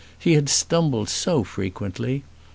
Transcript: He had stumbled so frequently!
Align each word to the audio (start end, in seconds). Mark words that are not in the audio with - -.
He 0.17 0.33
had 0.33 0.49
stumbled 0.49 1.09
so 1.09 1.43
frequently! 1.43 2.23